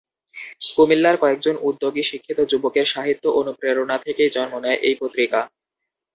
কুমিল্লার 0.69 1.15
কয়েকজন 1.19 1.55
উদ্যোগী 1.69 2.03
শিক্ষিত 2.09 2.39
যুবকের 2.51 2.85
সাহিত্য 2.93 3.25
অনুপ্রেরণা 3.39 3.95
থেকেই 4.05 4.33
জন্ম 4.35 4.53
নেয় 4.63 4.79
এই 4.87 4.95
পত্রিকা। 5.01 5.39